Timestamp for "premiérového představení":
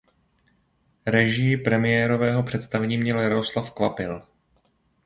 1.57-2.97